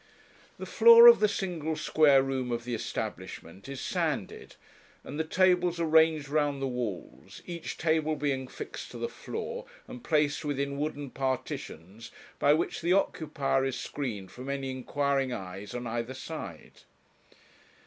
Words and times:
The 0.57 0.65
floor 0.65 1.05
of 1.05 1.19
the 1.19 1.27
single 1.27 1.75
square 1.75 2.23
room 2.23 2.51
of 2.51 2.63
the 2.63 2.73
establishment 2.73 3.69
is 3.69 3.79
sanded, 3.79 4.55
and 5.03 5.19
the 5.19 5.23
tables 5.23 5.79
are 5.79 5.85
ranged 5.85 6.27
round 6.27 6.59
the 6.59 6.65
walls, 6.67 7.43
each 7.45 7.77
table 7.77 8.15
being 8.15 8.47
fixed 8.47 8.89
to 8.89 8.97
the 8.97 9.07
floor, 9.07 9.65
and 9.87 10.03
placed 10.03 10.43
within 10.43 10.79
wooden 10.79 11.11
partitions, 11.11 12.09
by 12.39 12.51
which 12.51 12.81
the 12.81 12.93
occupier 12.93 13.63
is 13.63 13.79
screened 13.79 14.31
from 14.31 14.49
any 14.49 14.71
inquiring 14.71 15.31
eyes 15.31 15.75
on 15.75 15.85
either 15.85 16.15
side. 16.15 16.81